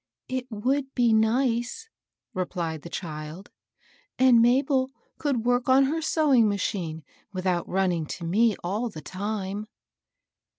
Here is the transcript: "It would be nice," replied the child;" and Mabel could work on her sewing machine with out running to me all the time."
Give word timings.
"It 0.27 0.47
would 0.49 0.95
be 0.95 1.13
nice," 1.13 1.87
replied 2.33 2.81
the 2.81 2.89
child;" 2.89 3.51
and 4.17 4.41
Mabel 4.41 4.89
could 5.19 5.45
work 5.45 5.69
on 5.69 5.83
her 5.83 6.01
sewing 6.01 6.49
machine 6.49 7.03
with 7.31 7.45
out 7.45 7.69
running 7.69 8.07
to 8.17 8.23
me 8.23 8.55
all 8.63 8.89
the 8.89 9.01
time." 9.03 9.67